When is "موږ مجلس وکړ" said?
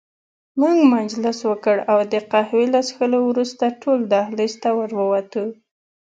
0.59-1.77